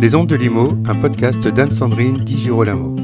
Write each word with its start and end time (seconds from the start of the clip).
Les 0.00 0.14
Ondes 0.14 0.26
de 0.26 0.36
Limo, 0.36 0.76
un 0.86 0.94
podcast 0.94 1.46
d'Anne-Sandrine 1.46 2.18
Di 2.18 2.38
Girolamo. 2.38 2.94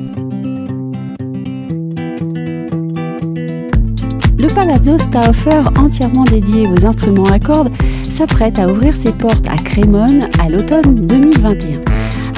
Le 4.38 4.54
Palazzo 4.54 4.98
Stauffer, 4.98 5.62
entièrement 5.76 6.24
dédié 6.24 6.66
aux 6.66 6.84
instruments 6.84 7.30
à 7.30 7.38
cordes, 7.38 7.72
s'apprête 8.02 8.58
à 8.58 8.68
ouvrir 8.68 8.96
ses 8.96 9.12
portes 9.12 9.48
à 9.48 9.56
Crémone 9.56 10.28
à 10.40 10.48
l'automne 10.48 11.06
2021. 11.06 11.80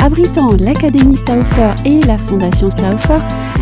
Abritant 0.05 0.53
l'Académie 0.59 1.17
Stauffer 1.17 1.75
et 1.85 2.01
la 2.01 2.19
Fondation 2.19 2.71
Stauffer, 2.71 3.19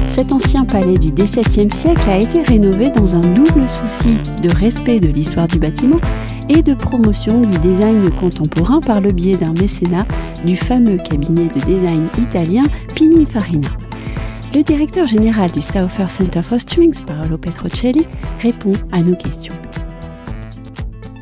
cet 0.08 0.32
ancien 0.32 0.64
palais 0.64 0.98
du 0.98 1.12
XVIIe 1.12 1.72
siècle 1.72 2.08
a 2.10 2.18
été 2.18 2.42
rénové 2.42 2.90
dans 2.90 3.14
un 3.14 3.20
double 3.20 3.64
souci 3.68 4.18
de 4.42 4.50
respect 4.50 5.00
de 5.00 5.08
l'histoire 5.08 5.46
du 5.46 5.58
bâtiment 5.58 6.00
et 6.50 6.62
de 6.62 6.74
promotion 6.74 7.40
du 7.42 7.58
design 7.58 8.10
contemporain 8.10 8.80
par 8.80 9.00
le 9.00 9.12
biais 9.12 9.36
d'un 9.36 9.52
mécénat 9.52 10.04
du 10.44 10.56
fameux 10.56 10.96
cabinet 10.96 11.46
de 11.46 11.60
design 11.60 12.08
italien 12.18 12.64
Pininfarina. 12.94 13.68
Le 14.52 14.62
directeur 14.62 15.06
général 15.06 15.52
du 15.52 15.60
Stauffer 15.60 16.08
Center 16.08 16.42
for 16.42 16.58
Strings, 16.58 17.02
Paolo 17.06 17.38
Petrocelli, 17.38 18.04
répond 18.40 18.72
à 18.90 19.00
nos 19.00 19.14
questions. 19.14 19.54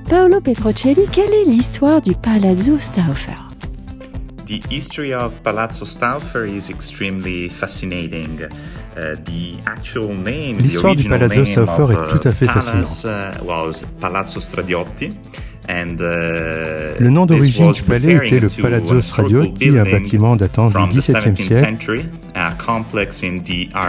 Paolo 0.09 0.41
Petrocelli, 0.41 1.02
quelle 1.12 1.34
est 1.34 1.45
l'histoire 1.45 2.00
du 2.00 2.14
Palazzo 2.14 2.78
Stauffer? 2.78 3.48
The 4.48 4.62
history 4.70 5.12
of 5.12 5.43
Palazzo 5.43 5.84
Stauffer 5.84 6.47
is 6.47 6.70
extremely 6.70 7.51
fascinating. 7.51 8.41
Uh, 8.97 9.15
L'histoire 10.59 10.97
du 10.97 11.05
Palazzo 11.05 11.45
Stauffer 11.45 11.93
est 11.93 12.19
tout 12.19 12.27
à 12.27 12.33
fait 12.33 12.47
fascinante. 12.47 13.05
Uh, 13.05 14.01
Palazzo 14.01 14.41
Stradiotti. 14.41 15.11
And, 15.69 15.97
uh, 16.01 16.97
le 16.98 17.11
nom 17.11 17.27
d'origine 17.27 17.73
du 17.73 17.83
palais 17.83 18.27
était 18.27 18.41
le 18.41 18.48
Palazzo 18.48 19.03
Stradiotti, 19.03 19.79
un 19.79 19.84
bâtiment 19.84 20.34
datant 20.34 20.70
du 20.70 20.98
XVIIe 20.98 21.37
siècle 21.37 22.06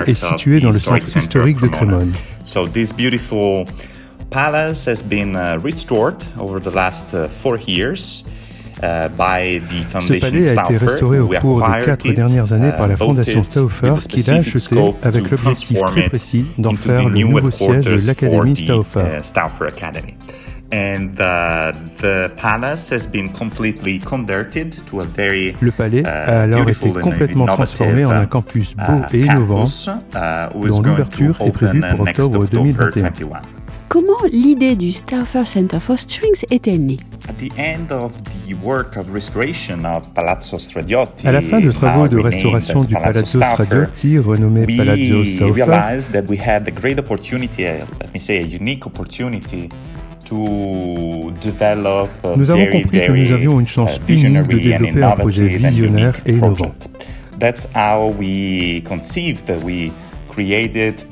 et 0.07 0.13
situé 0.13 0.59
dans 0.59 0.71
le 0.71 0.79
centre 0.79 1.17
historique 1.17 1.61
de 1.61 1.67
Crémone. 1.67 2.11
So 2.43 2.67
this 2.67 2.91
beautiful 2.91 3.63
palace 4.29 4.85
has 4.89 5.01
been 5.01 5.37
restored 5.63 6.21
over 6.37 6.59
the 6.59 6.75
last 6.75 7.15
four 7.29 7.59
years. 7.65 8.25
Euh, 8.83 9.09
Ce 9.99 10.13
palais 10.13 10.57
a 10.57 10.63
été 10.63 10.77
restauré 10.77 11.19
au 11.19 11.27
cours 11.27 11.67
des 11.67 11.85
quatre 11.85 12.09
dernières 12.11 12.53
années 12.53 12.71
par 12.71 12.87
la 12.87 12.93
uh, 12.93 12.97
Fondation 12.97 13.43
Stauffer 13.43 13.93
qui 14.07 14.23
l'a 14.23 14.37
acheté 14.37 14.93
avec 15.03 15.29
l'objectif 15.29 15.79
très 15.85 16.03
précis 16.03 16.45
d'en 16.57 16.73
faire 16.75 17.09
le 17.09 17.19
nouveau 17.19 17.51
siège 17.51 17.85
de 17.85 18.07
l'Académie 18.07 18.55
Stauffer. 18.55 19.19
Le 25.61 25.71
palais 25.71 26.05
a 26.05 26.25
uh, 26.25 26.43
alors 26.43 26.69
été 26.69 26.91
complètement 26.91 27.47
transformé 27.47 28.05
en 28.05 28.11
un 28.11 28.27
campus 28.27 28.75
beau 28.75 29.01
uh, 29.11 29.15
et 29.15 29.21
innovant 29.21 29.65
dont 30.53 30.81
l'ouverture 30.81 31.35
est 31.41 31.51
prévue 31.51 31.81
pour 31.81 32.01
octobre 32.01 32.45
2021. 32.45 33.11
Comment 33.89 34.23
l'idée 34.31 34.75
du 34.75 34.91
Stauffer 34.91 35.45
Center 35.45 35.79
for 35.79 35.97
Strings 35.97 36.45
est-elle 36.51 36.85
née 36.85 36.97
à 41.25 41.31
la 41.31 41.41
fin 41.41 41.59
de 41.59 41.71
travaux 41.71 42.07
de 42.07 42.19
restauration 42.19 42.83
du 42.83 42.93
Palazzo 42.93 43.39
Stradiotti, 43.41 44.19
renommé 44.19 44.67
Palazzo 44.77 45.25
Stauffer, 45.25 45.65
nous 52.37 52.51
avons 52.51 52.67
compris 52.67 53.01
que 53.01 53.11
nous 53.11 53.31
avions 53.33 53.59
une 53.59 53.67
chance 53.67 53.99
uh, 54.07 54.13
unique 54.13 54.47
de 54.47 54.57
développer 54.59 55.03
un 55.03 55.11
projet 55.11 55.47
visionnaire 55.47 56.13
et 56.27 56.33
innovant. 56.33 56.75
That's 57.39 57.67
how 57.73 58.13
we 58.19 58.83
conceived 58.83 59.49
that 60.39 60.99
we 60.99 61.09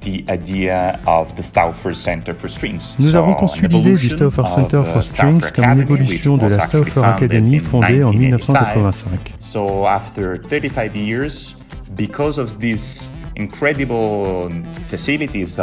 nous 3.00 3.16
avons 3.16 3.34
conçu 3.34 3.68
l'idée 3.68 3.96
du 3.96 4.10
Stauffer 4.10 4.46
Center 4.48 4.82
for 4.92 5.04
Strings 5.04 5.52
comme 5.54 5.66
une 5.66 5.82
évolution 5.82 6.38
de 6.38 6.48
la 6.48 6.60
Stauffer 6.68 7.04
Academy 7.04 7.60
fondée 7.60 8.04
en 8.04 8.12
1985. 8.12 9.34
So 9.40 9.86
after 9.86 10.38
35 10.38 10.96
years, 10.96 11.56
because 11.96 12.38
of 12.40 12.60
this 12.60 13.10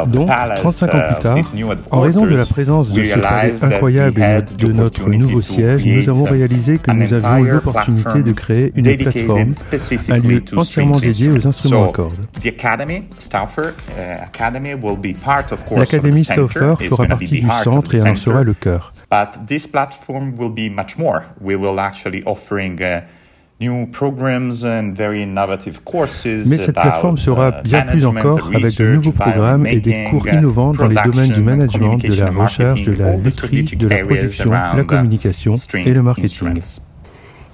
donc, 0.07 0.29
35 0.29 0.95
ans 0.95 0.99
plus 0.99 1.17
uh, 1.17 1.23
tard, 1.23 1.39
en 1.91 2.01
raison 2.01 2.25
de 2.25 2.37
la 2.37 2.47
présence 2.47 2.91
de 2.91 3.05
ce 3.05 3.19
palais 3.19 3.55
incroyable 3.63 4.45
de 4.57 4.73
notre 4.73 5.11
nouveau 5.11 5.43
siège, 5.43 5.85
nous 5.85 6.09
avons 6.09 6.25
réalisé 6.25 6.79
que 6.79 6.91
nous 6.91 7.13
avions 7.13 7.43
l'opportunité 7.45 8.23
de 8.23 8.33
créer 8.33 8.73
une 8.77 8.97
plateforme, 8.97 9.53
un 10.09 10.19
lieu 10.19 10.43
entièrement 10.57 10.99
dédié 10.99 11.31
aux 11.31 11.47
instruments 11.47 11.89
à 11.89 11.93
cordes. 11.93 12.27
Uh, 12.45 12.51
L'Académie 15.77 16.25
Stauffer 16.25 16.75
fera 16.79 17.07
partie 17.07 17.39
du 17.41 17.49
centre 17.63 17.95
et 17.95 18.03
en 18.03 18.15
sera 18.17 18.43
le 18.43 18.55
cœur. 18.55 18.93
Mais 26.47 26.59
cette 26.59 26.75
plateforme 26.75 27.19
sera 27.19 27.49
uh, 27.49 27.63
bien 27.63 27.83
plus 27.83 28.05
encore 28.05 28.51
avec 28.55 28.77
de 28.77 28.87
nouveaux 28.95 29.13
programmes 29.13 29.67
et 29.67 29.81
des 29.81 30.05
cours 30.05 30.27
uh, 30.27 30.35
innovants 30.35 30.73
dans 30.73 30.87
les 30.87 30.97
domaines 31.05 31.33
du 31.33 31.41
management, 31.41 31.99
de 31.99 32.15
la 32.15 32.31
recherche, 32.31 32.83
de 32.83 32.93
la 32.93 33.17
lutherie, 33.17 33.65
de 33.65 33.87
la 33.87 33.99
production, 33.99 34.51
la 34.51 34.85
communication 34.85 35.55
et 35.75 35.93
le 35.93 36.03
marketing. 36.03 36.61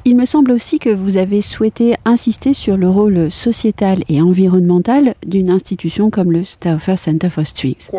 Il 0.06 0.16
me 0.16 0.24
semble 0.24 0.52
aussi 0.52 0.78
que 0.78 0.88
vous 0.88 1.18
avez 1.18 1.42
souhaité 1.42 1.94
insister 2.06 2.54
sur 2.54 2.78
le 2.78 2.88
rôle 2.88 3.30
sociétal 3.30 3.98
et 4.08 4.22
environnemental 4.22 5.14
d'une 5.26 5.50
institution 5.50 6.08
comme 6.08 6.32
le 6.32 6.42
Stauffer 6.42 6.96
Center 6.96 7.28
for 7.28 7.46
Strings. 7.46 7.90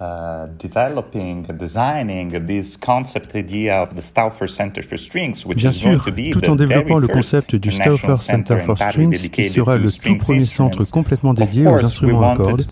Uh, 0.00 0.46
developing, 0.56 1.42
designing 1.58 2.30
this 2.46 2.74
concept 2.78 3.34
idea 3.34 3.82
of 3.82 3.94
the 3.94 4.00
Stauffer 4.00 4.48
Center 4.48 4.80
for 4.82 4.96
Strings, 4.96 5.44
which 5.44 5.58
Bien 5.58 5.72
sûr, 5.72 6.02
tout 6.32 6.48
en 6.48 6.56
développant 6.56 6.98
le 6.98 7.06
concept 7.06 7.54
du 7.56 7.70
Stauffer 7.70 8.16
Center 8.16 8.60
for 8.60 8.78
Strings, 8.78 9.28
qui 9.28 9.50
sera 9.50 9.76
le 9.76 9.92
tout 9.92 10.16
premier 10.16 10.46
centre 10.46 10.90
complètement 10.90 11.34
dédié 11.34 11.66
aux 11.66 11.84
instruments 11.84 12.30
à 12.30 12.34
cordes. 12.34 12.62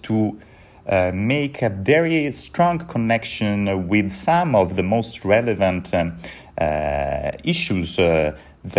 Uh, 0.91 1.13
make 1.13 1.63
a 1.63 1.69
very 1.69 2.33
strong 2.33 2.79
connection 2.79 3.87
with 3.91 4.11
some 4.11 4.55
of 4.55 4.75
the 4.75 4.83
most 4.83 5.23
relevant 5.23 5.93
um, 5.93 6.15
uh, 6.59 7.33
issues 7.45 7.99
uh, 7.99 8.31
Uh, 8.31 8.33
Nous 8.65 8.79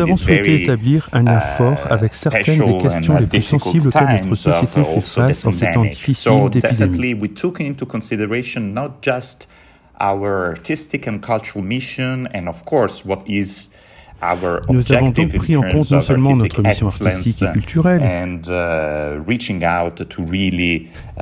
avons 0.00 0.16
souhaité 0.16 0.62
établir 0.62 1.08
un 1.12 1.22
lien 1.22 1.38
uh, 1.38 1.56
fort 1.58 1.86
avec 1.90 2.14
certaines 2.14 2.64
des 2.64 2.78
questions 2.78 3.18
les 3.18 3.26
plus 3.26 3.42
sensibles 3.42 3.88
auxquelles 3.88 4.20
notre 4.22 4.34
société 4.34 4.84
fait 4.84 5.00
face 5.00 5.44
en 5.44 5.52
ces 5.52 5.70
temps 5.70 5.84
difficiles 5.84 6.50
d'épidémie. 6.50 7.16
our 10.00 10.50
artistic 10.50 11.06
and 11.06 11.22
cultural 11.22 11.62
mission 11.62 12.26
and 12.34 12.48
of 12.48 12.64
course 12.64 13.04
what 13.04 13.22
is 13.26 13.68
nous 14.70 14.92
avons 14.92 15.10
donc 15.10 15.36
pris 15.36 15.56
en 15.56 15.62
compte 15.62 15.90
non 15.90 16.00
seulement 16.00 16.36
notre 16.36 16.62
mission 16.62 16.86
artistique 16.86 17.42
et 17.42 17.52
culturelle, 17.52 18.02
uh, 18.02 19.20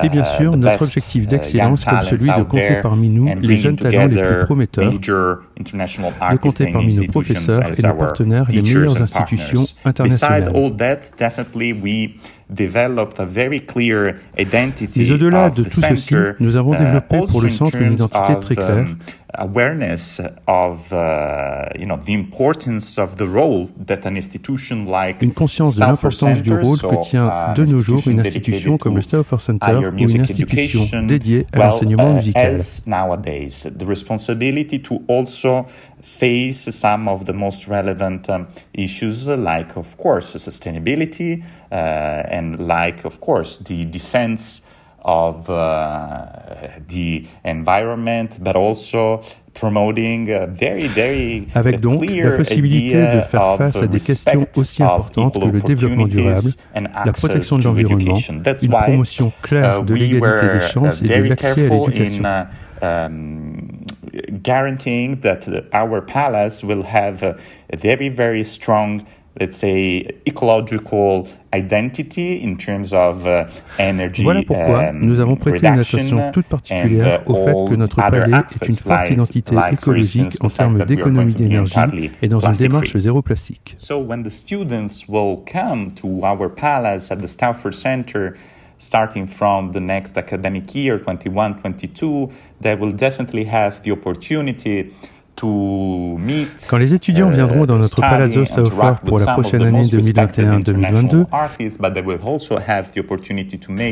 et 0.02 0.08
bien 0.08 0.22
uh, 0.22 0.36
sûr 0.36 0.56
notre 0.56 0.82
objectif 0.82 1.24
uh, 1.24 1.26
d'excellence 1.26 1.84
comme 1.84 2.02
celui 2.02 2.26
de 2.26 2.42
compter 2.42 2.76
parmi 2.80 3.08
nous 3.08 3.28
les 3.40 3.56
jeunes 3.56 3.76
talents 3.76 4.06
les 4.06 4.22
plus 4.22 4.44
prometteurs, 4.44 4.92
de 4.92 6.36
compter 6.36 6.72
parmi 6.72 6.94
nos 6.96 7.06
professeurs 7.06 7.78
et 7.78 7.82
nos 7.82 7.94
partenaires 7.94 8.46
les 8.50 8.62
meilleures 8.62 9.02
institutions 9.02 9.64
internationales. 9.84 10.52
Mais 14.96 15.10
au-delà 15.10 15.50
de 15.50 15.62
tout 15.64 15.80
ceci, 15.80 16.14
nous 16.40 16.56
avons 16.56 16.72
développé 16.72 17.20
pour 17.28 17.42
le 17.42 17.50
centre 17.50 17.76
une 17.76 17.94
identité 17.94 18.40
très 18.40 18.54
claire 18.54 18.86
um, 18.86 18.96
awareness 19.34 20.20
of 20.46 20.92
uh, 20.92 21.68
you 21.78 21.86
know 21.86 21.96
the 21.96 22.12
importance 22.12 22.98
of 22.98 23.16
the 23.16 23.26
role 23.26 23.68
that 23.86 24.06
an 24.06 24.16
institution 24.16 24.86
like 24.86 25.22
une 25.22 25.32
conscience 25.32 25.76
de 25.76 25.80
l'importance 25.80 26.42
du 26.42 26.52
rôle 26.52 26.78
que 26.78 27.02
tient 27.02 27.28
uh, 27.28 27.54
de 27.54 27.64
nos 27.64 27.80
jours 27.80 28.06
une 28.06 28.20
institution 28.20 28.76
comme 28.76 28.96
le 28.96 29.02
Stauffer 29.02 29.38
Center 29.38 29.88
ou 29.88 29.96
une 29.96 30.20
institution 30.20 31.02
dédiée 31.02 31.46
à 31.52 31.58
l'enseignement 31.58 32.10
uh, 32.10 32.14
musical. 32.14 32.56
Nowadays, 32.86 33.68
the 33.78 33.86
responsibility 33.86 34.80
to 34.80 35.02
also 35.08 35.66
face 36.02 36.68
some 36.70 37.08
of 37.08 37.24
the 37.24 37.32
most 37.32 37.68
relevant 37.68 38.28
um, 38.28 38.46
issues 38.74 39.28
like 39.28 39.76
of 39.76 39.96
course 39.96 40.36
sustainability 40.36 41.40
uh, 41.40 41.61
and 41.72 42.56
like 42.58 43.04
of 43.04 43.18
course 43.20 43.58
the 43.64 43.84
defense 43.84 44.62
of 45.04 45.50
uh, 45.50 46.26
the 46.88 47.26
environment, 47.44 48.42
but 48.42 48.56
also 48.56 49.22
promoting 49.54 50.30
a 50.30 50.46
very, 50.46 50.86
very 50.86 51.46
Avec 51.54 51.80
donc 51.80 52.04
la 52.04 52.30
possibilité 52.32 52.94
de 52.94 53.20
faire 53.20 53.56
face 53.56 53.76
à 53.76 53.86
des 53.86 54.00
questions 54.00 54.46
aussi 54.56 54.82
importantes 54.82 55.34
que 55.34 55.46
le 55.46 55.60
développement 55.60 56.06
durable, 56.06 56.50
la 56.74 57.12
protection 57.12 57.58
de 57.58 57.64
l'environnement, 57.64 58.18
une 58.62 58.70
promotion 58.70 59.32
claire 59.42 59.80
uh, 59.80 59.84
de 59.84 59.94
l'égalité 59.94 60.48
des 60.54 60.60
chances 60.60 61.02
et 61.02 61.08
de 61.08 61.28
l'accès 61.28 61.66
à 61.66 61.74
l'éducation. 61.74 62.24
Um, 62.84 63.84
guaranteeing 64.42 65.20
that 65.20 65.48
our 65.72 66.00
palace 66.00 66.64
will 66.64 66.82
have 66.82 67.22
a 67.22 67.36
very, 67.76 68.08
very 68.08 68.42
strong 68.42 69.04
let's 69.40 69.56
say, 69.56 70.06
ecological 70.26 71.26
identity 71.54 72.42
in 72.42 72.56
terms 72.56 72.92
of 72.92 73.26
uh, 73.26 73.44
energy 73.78 74.22
Voilà 74.22 74.42
pourquoi 74.42 74.90
um, 74.90 75.00
nous 75.00 75.20
avons 75.20 75.36
prêté 75.36 75.66
une 75.66 75.78
attention 75.78 76.30
toute 76.32 76.46
particulière 76.46 77.22
uh, 77.26 77.30
au 77.30 77.34
fait 77.44 77.70
que 77.70 77.74
notre 77.76 77.96
palais 77.96 78.30
est 78.30 78.68
une 78.68 78.74
forte 78.74 79.10
identité 79.10 79.56
écologique 79.72 80.42
en 80.42 80.50
termes 80.50 80.78
that 80.78 80.84
we 80.84 80.92
are 80.92 80.96
d'économie 80.96 81.32
going 81.32 81.32
to 81.32 81.38
be 81.38 81.48
d'énergie 81.48 82.10
et 82.20 82.28
dans 82.28 82.40
une 82.40 82.52
démarche 82.52 82.96
zéro 82.96 83.22
plastique. 83.22 83.74
So 83.78 83.98
when 83.98 84.22
the 84.22 84.30
students 84.30 85.06
will 85.08 85.38
come 85.50 85.92
to 85.94 86.24
our 86.24 86.48
palace 86.48 87.10
at 87.10 87.16
the 87.16 87.28
Stauffer 87.28 87.72
Center, 87.72 88.34
starting 88.78 89.26
from 89.26 89.72
the 89.72 89.80
next 89.80 90.18
academic 90.18 90.74
year, 90.74 90.98
21-22, 90.98 92.30
they 92.60 92.74
will 92.74 92.92
definitely 92.92 93.44
have 93.44 93.82
the 93.82 93.92
opportunity 93.92 94.92
Quand 95.40 96.78
les 96.78 96.94
étudiants 96.94 97.30
uh, 97.30 97.34
viendront 97.34 97.66
dans 97.66 97.78
notre 97.78 98.00
Palazzo 98.00 98.44
Stauffer 98.44 98.94
pour 99.04 99.18
la 99.18 99.26
prochaine 99.26 99.62
année 99.62 99.82
2021-2022, 99.82 101.26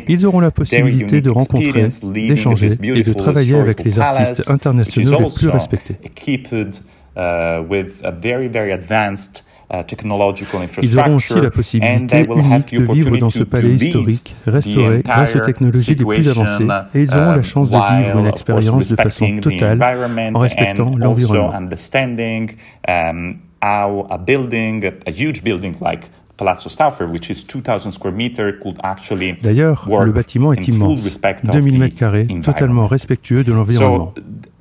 ils 0.09 0.27
auront 0.27 0.41
la 0.41 0.51
possibilité 0.51 1.21
de 1.21 1.31
rencontrer, 1.31 1.89
d'échanger 2.05 2.69
et 2.83 3.03
de 3.03 3.13
travailler 3.13 3.57
avec 3.57 3.85
les 3.85 3.99
artistes 3.99 4.49
internationaux 4.51 5.21
les 5.21 5.29
plus 5.29 5.49
respectés. 5.49 5.97
Ils 10.83 10.99
auront 10.99 11.17
aussi 11.17 11.41
la 11.41 11.51
possibilité 11.51 12.25
unique 12.25 12.75
de 12.75 12.93
vivre 12.93 13.17
dans 13.19 13.31
ce 13.31 13.45
palais 13.45 13.71
historique, 13.71 14.35
restauré 14.47 15.03
grâce 15.05 15.37
aux 15.37 15.41
technologies 15.41 15.95
les 15.95 16.05
plus 16.05 16.29
avancées, 16.29 16.67
et 16.95 17.03
ils 17.03 17.15
auront 17.15 17.33
la 17.33 17.43
chance 17.43 17.71
de 17.71 17.77
vivre 17.77 18.19
une 18.19 18.27
expérience 18.27 18.89
de 18.89 18.97
façon 18.97 19.37
totale 19.39 19.81
en 20.35 20.41
respectant 20.41 20.97
l'environnement. 20.97 21.53
D'ailleurs, 29.43 29.89
le 30.05 30.13
bâtiment 30.13 30.53
est 30.53 30.69
immense, 30.69 31.21
2000 31.45 31.79
mètres 31.79 31.97
carrés, 31.97 32.27
totalement 32.43 32.87
respectueux 32.87 33.45
de 33.45 33.53
l'environnement. 33.53 34.15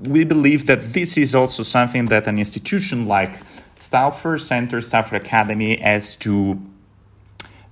we 0.07 0.23
believe 0.23 0.65
that 0.65 0.93
this 0.93 1.17
is 1.17 1.35
also 1.35 1.63
something 1.63 2.07
that 2.07 2.27
an 2.27 2.37
institution 2.37 3.07
like 3.07 3.31
Stauffer 3.79 4.37
Center, 4.37 4.81
Stauffer 4.81 5.15
Academy 5.15 5.79
has 5.81 6.17
to 6.19 6.57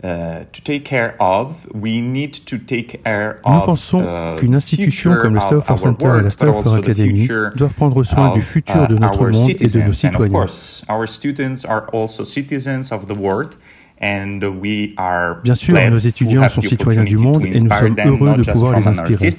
Uh, 0.04 0.46
to 0.52 0.62
take 0.62 0.86
care 0.86 1.16
of. 1.20 1.66
We 1.74 2.02
need 2.02 2.46
to 2.46 2.60
take 2.60 3.02
care 3.04 3.40
Nous 3.44 3.62
pensons 3.62 4.04
uh, 4.04 4.36
qu'une 4.38 4.54
institution 4.54 5.16
comme 5.20 5.34
le 5.34 5.40
Stauffer 5.40 5.76
Center 5.76 6.20
et 6.20 6.22
la 6.22 6.30
Stauffer 6.30 6.78
Academy 6.78 7.28
doivent 7.56 7.74
prendre 7.74 8.04
soin 8.04 8.32
du 8.32 8.44
futur 8.44 8.88
de 8.88 8.94
uh, 8.94 9.00
notre 9.00 9.28
monde 9.28 9.50
et 9.50 9.68
de 9.68 9.82
nos 9.82 9.94
citoyens. 9.94 10.84
Our 10.88 11.08
students 11.08 11.66
are 11.68 11.88
also 11.92 12.24
citizens 12.24 12.92
of 12.92 13.08
the 13.08 13.18
world. 13.18 13.58
And 14.00 14.44
we 14.62 14.94
are 14.98 15.42
Bien 15.44 15.56
sûr, 15.56 15.76
nos 15.90 15.98
étudiants 15.98 16.48
sont 16.48 16.62
citoyens 16.62 17.04
du 17.04 17.18
monde 17.18 17.44
et 17.44 17.60
nous 17.60 17.68
sommes 17.68 17.96
heureux 18.06 18.38
de 18.38 18.44
pouvoir 18.44 18.80
les 18.80 18.88
inspirer, 18.88 19.32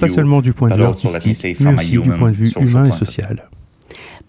pas 0.00 0.08
seulement 0.08 0.40
du 0.40 0.54
point 0.54 0.70
de 0.70 0.76
vue 0.76 0.84
artistique, 0.84 1.60
mais 1.60 1.74
aussi 1.74 1.98
du 1.98 2.10
point 2.12 2.30
de 2.30 2.36
vue 2.36 2.50
humain 2.58 2.86
et 2.86 2.92
social. 2.92 3.46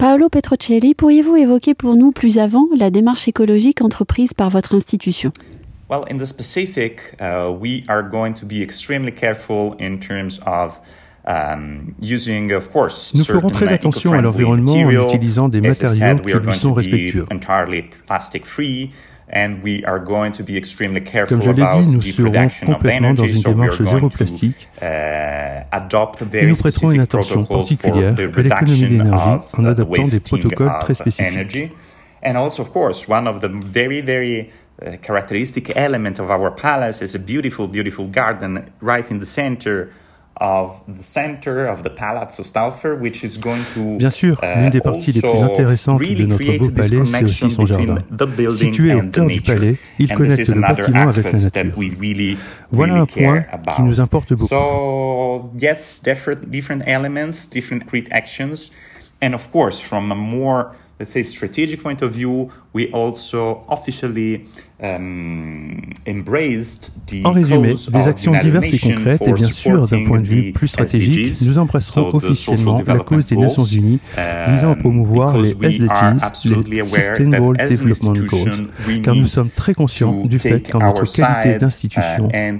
Paolo 0.00 0.30
Petrocelli, 0.30 0.94
pourriez-vous 0.94 1.36
évoquer 1.36 1.74
pour 1.74 1.94
nous 1.94 2.10
plus 2.10 2.38
avant 2.38 2.66
la 2.74 2.88
démarche 2.88 3.28
écologique 3.28 3.82
entreprise 3.82 4.32
par 4.32 4.48
votre 4.48 4.74
institution? 4.74 5.30
Well, 5.90 6.04
in 6.10 6.16
the 6.16 6.24
specific, 6.24 7.14
uh, 7.20 7.50
we 7.50 7.82
are 7.86 8.02
going 8.02 8.32
to 8.32 8.46
be 8.46 8.62
extremely 8.62 9.12
careful 9.12 9.74
in 9.78 9.98
terms 9.98 10.40
of 10.46 10.80
um, 11.26 11.94
using, 12.00 12.50
of 12.50 12.70
course, 12.72 13.12
Nous 13.14 13.24
ferons 13.24 13.50
très 13.50 13.70
attention 13.74 14.14
à 14.14 14.22
l'environnement 14.22 14.72
en 14.72 14.90
utilisant 14.90 15.50
des 15.50 15.60
matériaux 15.60 16.16
qui 16.20 16.32
lui 16.32 16.54
sont 16.54 16.72
respectueux. 16.72 17.26
Comme 21.28 21.42
je 21.42 21.50
l'ai 21.50 21.62
dit, 21.62 21.86
nous 21.86 22.00
serons 22.00 22.32
complètement 22.66 23.14
dans 23.14 23.26
une 23.26 23.42
démarche 23.42 23.82
zéro 23.82 24.08
plastique. 24.08 24.68
uh, 24.82 24.86
et 26.32 26.46
nous 26.46 26.56
prêterons 26.56 26.90
une 26.90 27.00
attention 27.00 27.44
particulière 27.44 28.14
à 28.18 28.42
l'économie 28.42 28.88
d'énergie 28.88 29.38
en 29.52 29.64
adoptant 29.64 30.08
des 30.08 30.20
protocoles 30.20 30.72
très 30.80 30.94
spécifiques. 30.94 31.72
And 32.22 32.36
also, 32.36 32.62
of 32.62 32.70
course, 32.70 33.08
one 33.08 33.26
of 33.26 33.40
the 33.40 33.48
very, 33.48 34.02
very 34.02 34.50
uh, 34.82 34.96
characteristic 35.00 35.74
element 35.74 36.18
of 36.18 36.30
our 36.30 36.50
palace 36.50 37.00
is 37.00 37.14
a 37.14 37.18
beautiful, 37.18 37.66
beautiful 37.66 38.06
garden 38.06 38.62
right 38.82 39.10
in 39.10 39.18
the 39.18 39.26
center 39.26 39.88
Bien 43.98 44.10
sûr, 44.10 44.40
uh, 44.42 44.46
l'une 44.58 44.70
des 44.70 44.80
parties 44.80 45.12
les 45.12 45.20
plus 45.20 45.42
intéressantes 45.42 46.00
de 46.00 46.24
notre 46.24 46.58
beau 46.58 46.70
palais, 46.70 47.04
c'est 47.04 47.24
aussi 47.24 47.50
son 47.50 47.66
jardin. 47.66 47.98
Situé 48.50 48.94
au 48.94 49.02
cœur 49.02 49.26
du 49.26 49.42
palais, 49.42 49.76
il 49.98 50.12
connecte 50.12 50.48
le 50.48 50.60
bâtiment 50.60 51.08
avec 51.08 51.24
la 51.24 51.32
nature. 51.32 51.74
Voilà 52.70 52.94
un 52.94 53.06
point 53.06 53.44
qui 53.76 53.82
nous 53.82 54.00
importe 54.00 54.32
beaucoup. 54.32 54.46
So, 54.46 55.50
yes, 55.58 56.00
different, 56.02 56.48
different 56.48 56.82
elements, 56.86 57.48
different 57.50 57.82
actions, 58.10 58.70
and 59.22 59.34
of 59.34 59.50
course, 59.50 59.80
from 59.80 60.10
a 60.10 60.14
more 60.14 60.68
let's 61.00 61.10
say 61.10 61.22
strategic 61.22 61.82
point 61.82 62.02
of 62.02 62.12
view, 62.12 62.50
we 62.74 62.90
also 62.92 63.64
officially 63.68 64.46
um, 64.80 65.92
embraced 66.06 66.92
the 67.06 67.24
En 67.24 67.32
résumé, 67.32 67.74
des 67.74 68.08
actions 68.08 68.32
diverses 68.38 68.72
et 68.72 68.78
concrètes 68.78 69.26
et 69.26 69.32
bien 69.32 69.50
sûr 69.50 69.88
d'un 69.88 70.04
point 70.04 70.20
de 70.20 70.28
vue 70.28 70.52
plus 70.52 70.68
stratégique, 70.68 71.40
nous 71.42 71.58
embrasserons 71.58 72.14
officiellement 72.14 72.82
la 72.86 72.98
cause 72.98 73.26
des 73.26 73.36
Nations 73.36 73.64
Unies 73.64 73.98
visant 74.48 74.70
à 74.70 74.76
promouvoir 74.76 75.38
les 75.38 75.50
SDGs, 75.50 76.68
les 76.68 76.84
Sustainable 76.84 77.56
Development 77.56 78.12
Goals, 78.12 79.02
car 79.02 79.14
nous 79.14 79.26
sommes 79.26 79.50
très 79.50 79.74
conscients 79.74 80.24
du 80.24 80.38
fait 80.38 80.60
qu'en 80.70 80.80
notre 80.80 81.10
qualité 81.10 81.58
d'institution, 81.58 82.28
uh, 82.32 82.52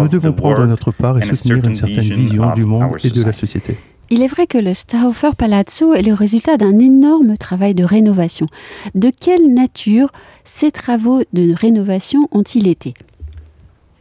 nous 0.00 0.08
devons 0.08 0.32
prendre 0.32 0.66
notre 0.66 0.92
part 0.92 1.18
et 1.18 1.22
soutenir 1.22 1.64
une 1.64 1.74
certaine 1.74 2.12
vision 2.12 2.52
du 2.52 2.64
monde 2.64 2.96
et 3.02 3.10
de 3.10 3.24
la 3.24 3.32
société. 3.32 3.78
Il 4.10 4.22
est 4.22 4.26
vrai 4.26 4.46
que 4.46 4.56
le 4.56 4.72
Stauffer 4.72 5.32
Palazzo 5.36 5.92
est 5.92 6.00
le 6.00 6.14
résultat 6.14 6.56
d'un 6.56 6.78
énorme 6.78 7.36
travail 7.36 7.74
de 7.74 7.84
rénovation. 7.84 8.46
De 8.94 9.10
quelle 9.10 9.52
nature 9.52 10.10
ces 10.44 10.70
travaux 10.70 11.22
de 11.34 11.52
rénovation 11.52 12.26
ont-ils 12.32 12.68
été? 12.68 12.94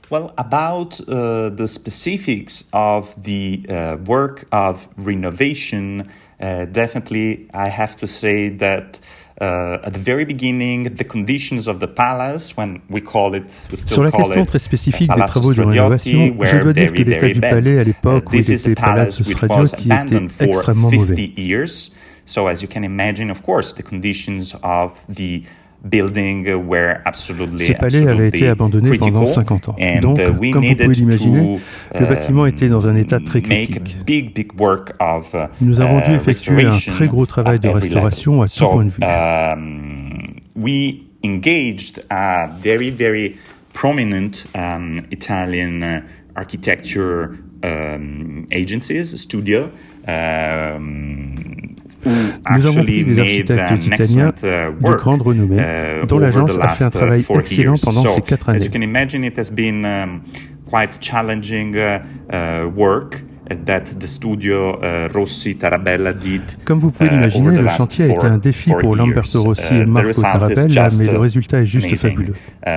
Well, 0.09 0.31
about 0.37 1.01
uh, 1.09 1.49
the 1.53 1.67
specifics 1.67 2.63
of 2.71 3.13
the 3.21 3.65
uh, 3.67 3.97
work 4.07 4.45
of 4.53 4.87
renovation, 4.97 6.05
uh, 6.39 6.65
definitely 6.65 7.49
I 7.53 7.67
have 7.67 7.97
to 7.97 8.07
say 8.07 8.49
that 8.59 9.01
Uh, 9.39 9.77
at 9.83 9.93
the 9.93 9.99
very 9.99 10.25
beginning, 10.25 10.95
the 10.95 11.03
conditions 11.03 11.67
of 11.67 11.79
the 11.79 11.87
palace, 11.87 12.57
when 12.57 12.81
we 12.89 12.99
call 12.99 13.35
it, 13.35 13.43
we 13.69 13.77
still 13.77 13.93
Sur 13.93 14.03
la 14.03 14.11
question 14.11 14.43
très 14.45 14.57
spécifique 14.57 15.13
des 15.13 15.25
travaux 15.25 15.53
de 15.53 15.61
rénovation, 15.61 16.35
je 16.41 16.57
dois 16.57 16.73
dire 16.73 16.91
que 16.91 17.03
l'état 17.03 17.29
du 17.29 17.39
palais 17.39 17.77
à 17.77 17.83
l'époque 17.83 18.31
où 18.31 18.35
il 18.35 18.51
était 18.51 18.73
Palazzo 18.73 19.23
Stradioti 19.23 19.89
était 19.91 20.27
extrêmement 20.39 20.89
mauvais. 20.89 21.33
So 22.25 22.47
as 22.47 22.61
you 22.61 22.67
can 22.67 22.83
imagine, 22.83 23.29
of 23.29 23.41
course, 23.41 23.73
the 23.73 23.83
conditions 23.83 24.53
of 24.61 24.91
the 25.07 25.43
ce 25.83 27.73
palais 27.73 28.07
avait 28.07 28.27
été 28.29 28.47
abandonné 28.47 28.97
pendant 28.97 29.25
50 29.25 29.69
ans. 29.69 29.75
Donc, 30.01 30.19
uh, 30.19 30.51
comme 30.51 30.65
vous 30.65 30.75
pouvez 30.75 30.93
l'imaginer, 30.93 31.59
le 31.97 32.05
bâtiment 32.05 32.45
était 32.45 32.69
dans 32.69 32.87
un 32.87 32.95
état 32.95 33.19
très 33.19 33.41
critique. 33.41 33.95
Nous 35.61 35.81
avons 35.81 35.99
dû 36.01 36.11
uh, 36.11 36.15
effectuer 36.15 36.65
un 36.65 36.77
très 36.77 37.07
gros 37.07 37.25
travail 37.25 37.59
de 37.59 37.69
restauration 37.69 38.41
à 38.41 38.47
tout 38.47 38.67
point 38.67 38.85
de 38.85 38.89
vue. 38.89 39.03
Um, 39.03 40.35
we 40.55 41.05
engaged 41.23 42.03
a 42.09 42.47
very, 42.47 42.89
very 42.89 43.35
prominent 43.73 44.47
um, 44.55 45.01
Italian 45.11 45.83
uh, 45.83 46.01
architecture 46.35 47.37
um, 47.63 48.47
agencies, 48.51 49.19
studio, 49.21 49.69
nous 52.05 52.65
avons 52.65 52.83
pris 52.83 53.03
des 53.03 53.19
architectes 53.19 53.85
italiens 53.85 54.33
uh, 54.43 54.83
de 54.83 54.95
grande 54.95 55.21
renommée, 55.21 55.57
uh, 55.57 56.05
dont 56.07 56.19
l'agence 56.19 56.57
a 56.59 56.69
fait 56.69 56.85
un 56.85 56.89
travail 56.89 57.25
excellent 57.29 57.75
pendant 57.81 58.07
ces 58.07 58.21
quatre 58.21 58.49
années. 58.49 58.69
Comme 66.65 66.79
vous 66.79 66.91
pouvez 66.91 67.05
uh, 67.05 67.09
l'imaginer, 67.11 67.57
le 67.57 67.67
chantier 67.69 68.05
a 68.05 68.07
été 68.09 68.25
un 68.25 68.37
défi 68.37 68.71
pour 68.79 68.95
Lamberto 68.95 69.41
Rossi 69.41 69.75
et 69.75 69.85
Marco 69.85 70.21
Tarabella, 70.21 70.89
mais 70.97 71.05
le 71.05 71.17
résultat 71.17 71.61
est 71.61 71.65
juste 71.65 71.95
fabuleux. 71.95 72.33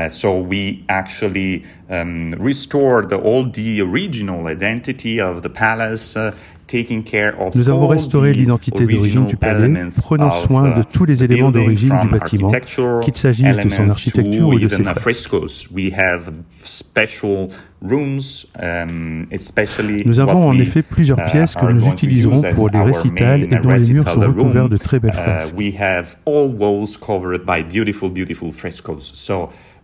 so 0.08 0.38
we 0.38 0.84
actually 0.88 1.62
um, 1.90 2.34
restored 2.38 3.12
all 3.12 3.50
the 3.50 3.80
original 3.80 4.46
identity 4.48 5.20
of 5.20 5.42
the 5.42 5.48
palace 5.48 6.16
Nous 7.54 7.68
avons 7.68 7.88
restauré 7.88 8.32
l'identité 8.32 8.86
d'origine 8.86 9.26
du 9.26 9.36
palais, 9.36 9.88
prenant 10.02 10.30
soin 10.30 10.70
de 10.70 10.82
tous 10.82 11.04
les 11.04 11.22
éléments 11.22 11.50
d'origine 11.50 11.98
du 12.02 12.08
bâtiment, 12.08 12.50
qu'il 13.02 13.16
s'agisse 13.16 13.56
de 13.56 13.68
son 13.68 13.90
architecture 13.90 14.48
ou 14.48 14.58
de 14.58 14.68
ses 14.68 14.84
fresques. 14.84 15.30
Um, 17.82 19.26
nous 20.04 20.20
avons 20.20 20.48
en 20.48 20.58
effet 20.58 20.82
plusieurs 20.82 21.18
uh, 21.18 21.30
pièces 21.30 21.54
que 21.54 21.64
nous 21.64 21.88
utiliserons 21.88 22.42
pour 22.54 22.68
les 22.68 22.80
récitals 22.80 23.44
et 23.44 23.56
dont 23.56 23.70
les 23.70 23.92
murs 23.92 24.06
sont 24.08 24.20
recouverts 24.20 24.68
de 24.68 24.76
très 24.76 25.00
belles 25.00 25.14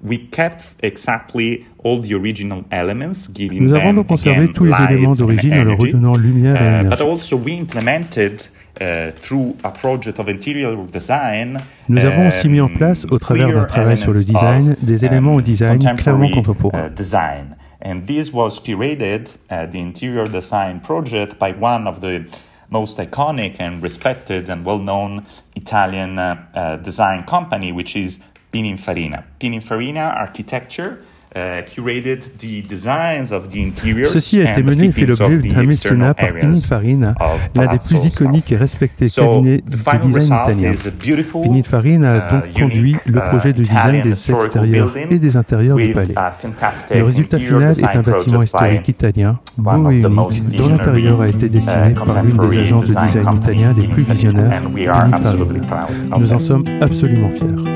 uh, 0.04 0.18
fresques. 0.30 1.52
Nous 3.60 3.74
avons 3.74 3.94
donc 3.94 4.06
conservé 4.06 4.48
tous 4.52 4.64
les 4.64 4.72
éléments 4.88 5.14
d'origine 5.14 5.54
en 5.54 5.64
leur 5.64 5.78
redonnant 5.78 6.16
lumière 6.16 6.62
et 6.62 6.84
uh, 6.84 6.88
énergie. 6.88 6.96
Nous 11.88 12.04
avons 12.04 12.28
aussi 12.28 12.48
mis 12.48 12.60
en 12.60 12.68
place, 12.68 13.06
au 13.10 13.18
travers 13.18 13.48
d'un 13.48 13.64
travail 13.64 13.96
sur 13.96 14.12
le 14.12 14.22
design, 14.22 14.76
des 14.82 15.04
éléments 15.04 15.34
au 15.34 15.38
um, 15.38 15.42
design 15.42 15.78
clairement 15.96 16.30
contemporains. 16.30 16.90
And 17.82 18.06
this 18.06 18.32
was 18.32 18.58
curated, 18.58 19.28
uh, 19.50 19.66
the 19.66 19.78
interior 19.78 20.26
design 20.26 20.80
project, 20.80 21.38
by 21.38 21.52
one 21.52 21.86
of 21.86 22.00
the 22.00 22.24
most 22.70 22.98
iconic 22.98 23.60
and 23.60 23.82
respected 23.82 24.48
and 24.48 24.64
well-known 24.64 25.24
Italian 25.54 26.18
uh, 26.18 26.36
uh, 26.54 26.76
design 26.76 27.24
company, 27.24 27.72
which 27.72 27.94
is 27.94 28.18
Pininfarina. 28.50 29.24
Pininfarina 29.38 30.10
Architecture 30.10 30.98
Uh, 31.36 31.60
Ceci 34.06 34.40
a 34.40 34.52
été 34.52 34.62
mené 34.62 34.84
et 34.86 34.92
fait 34.92 35.04
l'objet 35.04 35.36
d'un 35.36 35.64
mécénat 35.64 36.14
par 36.14 36.32
Pininfarina, 36.32 37.14
l'un 37.54 37.66
des 37.66 37.78
plus 37.78 38.06
iconiques 38.06 38.52
et 38.52 38.56
respectés 38.56 39.10
cabinets 39.10 39.58
de 39.58 40.06
design 40.06 40.24
italien. 40.24 40.72
Pininfarina 41.42 42.12
a 42.14 42.30
donc 42.30 42.44
uh, 42.46 42.58
conduit 42.58 42.96
le 43.04 43.18
uh, 43.18 43.22
projet 43.28 43.52
de 43.52 43.64
design 43.64 44.00
des 44.00 44.12
extérieurs 44.12 44.96
et 44.96 45.18
des 45.18 45.36
intérieurs 45.36 45.76
du 45.76 45.92
palais. 45.92 46.14
Le 46.94 47.02
résultat 47.02 47.38
final 47.38 47.72
est 47.78 47.84
un 47.84 48.02
bâtiment 48.02 48.42
historique 48.42 48.88
italien, 48.88 49.38
beau 49.58 49.90
et 49.90 50.00
unique, 50.00 50.56
dont 50.56 50.68
l'intérieur 50.70 51.20
a 51.20 51.28
été 51.28 51.50
dessiné 51.50 51.92
par 51.92 52.22
l'une 52.22 52.38
des 52.38 52.58
agences 52.60 52.86
de 52.86 53.06
design 53.06 53.36
italiens 53.36 53.74
les 53.78 53.88
plus 53.88 54.04
visionnaires, 54.04 54.62
Pininfarina. 54.62 55.86
Nous 56.18 56.32
en 56.32 56.38
sommes 56.38 56.64
absolument 56.80 57.28
fiers. 57.28 57.75